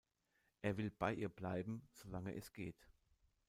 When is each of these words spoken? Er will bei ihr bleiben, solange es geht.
Er 0.63 0.77
will 0.77 0.89
bei 0.89 1.13
ihr 1.13 1.29
bleiben, 1.29 1.87
solange 1.91 2.33
es 2.33 2.53
geht. 2.53 2.87